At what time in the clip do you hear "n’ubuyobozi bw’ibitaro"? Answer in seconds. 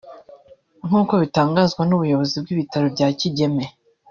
1.85-2.85